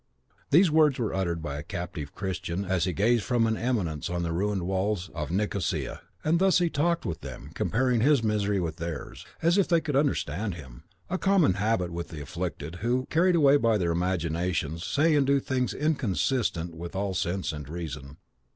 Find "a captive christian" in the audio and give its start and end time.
1.59-2.65